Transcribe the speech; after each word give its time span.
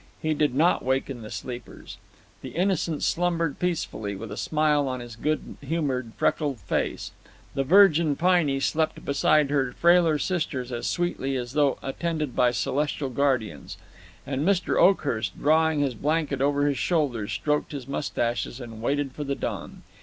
He 0.19 0.33
did 0.33 0.55
not 0.55 0.83
waken 0.83 1.21
the 1.21 1.29
sleepers. 1.29 1.97
The 2.41 2.55
Innocent 2.55 3.03
slumbered 3.03 3.59
peacefully, 3.59 4.15
with 4.15 4.31
a 4.31 4.35
smile 4.35 4.87
on 4.87 4.99
his 4.99 5.15
good 5.15 5.57
humored, 5.61 6.13
freckled 6.17 6.59
face; 6.61 7.11
the 7.53 7.63
virgin 7.63 8.15
Piney 8.15 8.59
slept 8.59 9.05
beside 9.05 9.51
her 9.51 9.73
frailer 9.73 10.17
sisters 10.17 10.71
as 10.71 10.87
sweetly 10.87 11.35
as 11.35 11.53
though 11.53 11.77
attended 11.83 12.35
by 12.35 12.49
celestial 12.49 13.11
guardians; 13.11 13.77
and 14.25 14.41
Mr. 14.43 14.75
Oakhurst, 14.81 15.37
drawing 15.39 15.81
his 15.81 15.93
blanket 15.93 16.41
over 16.41 16.65
his 16.65 16.79
shoulders, 16.79 17.31
stroked 17.31 17.71
his 17.71 17.87
mustaches 17.87 18.59
and 18.59 18.81
waited 18.81 19.11
for 19.11 19.23
the 19.23 19.35
dawn. 19.35 19.83